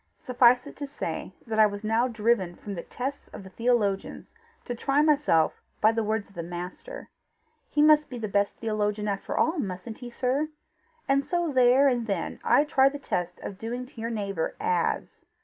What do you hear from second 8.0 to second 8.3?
be the